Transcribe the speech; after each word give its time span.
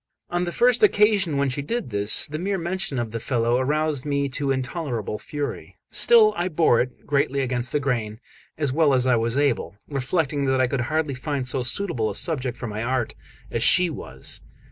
On 0.31 0.45
the 0.45 0.51
first 0.51 0.81
occasion 0.81 1.37
when 1.37 1.49
she 1.49 1.61
did 1.61 1.91
this, 1.91 2.25
the 2.25 2.39
mere 2.39 2.57
mention 2.57 2.97
of 2.97 3.11
the 3.11 3.19
fellow 3.19 3.57
aroused 3.59 4.03
me 4.03 4.29
to 4.29 4.49
intolerable 4.49 5.19
fury; 5.19 5.77
still 5.91 6.33
I 6.35 6.47
bore 6.47 6.81
it, 6.81 7.05
greatly 7.05 7.41
against 7.41 7.71
the 7.71 7.79
grain, 7.79 8.19
as 8.57 8.73
well 8.73 8.95
as 8.95 9.05
I 9.05 9.15
was 9.15 9.37
able, 9.37 9.75
reflecting 9.87 10.45
that 10.45 10.59
I 10.59 10.65
could 10.65 10.81
hardly 10.81 11.13
find 11.13 11.45
so 11.45 11.61
suitable 11.61 12.09
a 12.09 12.15
subject 12.15 12.57
for 12.57 12.65
my 12.65 12.81
art 12.81 13.13
as 13.51 13.61
she 13.61 13.91
was. 13.91 14.41